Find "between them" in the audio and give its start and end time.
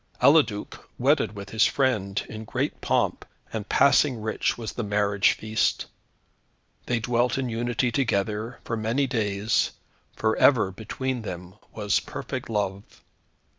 10.71-11.53